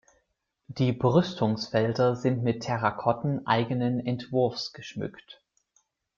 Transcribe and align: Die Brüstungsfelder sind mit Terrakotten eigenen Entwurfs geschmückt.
Die 0.65 0.93
Brüstungsfelder 0.93 2.15
sind 2.15 2.41
mit 2.41 2.63
Terrakotten 2.63 3.45
eigenen 3.45 4.03
Entwurfs 4.03 4.73
geschmückt. 4.73 5.43